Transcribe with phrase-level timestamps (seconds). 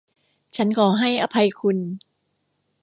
[0.55, 1.77] ฉันขอให้อภัยคุณ!